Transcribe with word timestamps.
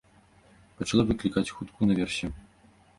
Пачала 0.79 1.03
выклікаць 1.11 1.47
хуткую 1.61 1.85
наверсе. 1.95 2.27